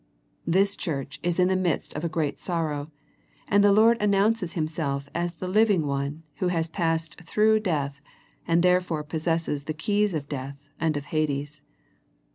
[0.47, 2.87] This church is in the midst of a great sorrow,
[3.47, 8.01] and the Lord announces Himself as the living One Who has passed through death,
[8.47, 11.61] and therefore possesses the keys of death and of Hades.